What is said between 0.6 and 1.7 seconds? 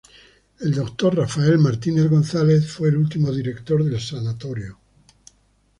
Dr. Rafael